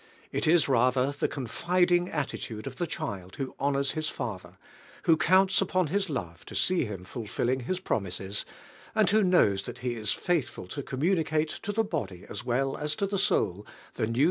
It 0.31 0.47
is 0.47 0.67
rather 0.67 1.13
Ike 1.21 1.29
confiding 1.29 2.09
at 2.09 2.29
hrtttde 2.29 2.65
of 2.65 2.77
the 2.77 2.87
child 2.87 3.35
who 3.35 3.53
honors 3.59 3.91
his 3.91 4.09
Father 4.09 4.57
—who 5.03 5.15
counts 5.15 5.61
upon 5.61 5.89
His 5.89 6.09
love 6.09 6.43
to 6.47 6.55
see 6.55 6.85
Him 6.85 7.03
fulfilling 7.03 7.59
His 7.59 7.79
promises,, 7.79 8.43
and 8.95 9.07
who 9.11 9.23
kmnvs 9.23 9.61
I 9.61 9.65
hat 9.67 9.77
He 9.83 9.93
is 9.93 10.11
faithful 10.11 10.65
to 10.69 10.81
communicate 10.81 11.49
to 11.49 11.71
the 11.71 11.83
body 11.83 12.25
as" 12.27 12.43
well 12.43 12.77
as 12.77 12.95
to 12.95 13.05
the 13.05 13.19
soul 13.19 13.63
the 13.93 14.07
new 14.07 14.19